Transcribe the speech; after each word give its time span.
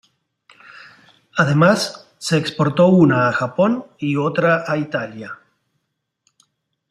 Además, 1.37 2.09
se 2.17 2.35
exportó 2.39 2.87
una 2.87 3.27
a 3.29 3.33
Japón 3.33 3.85
y 3.99 4.15
otra 4.15 4.63
a 4.65 4.75
Italia. 4.77 5.37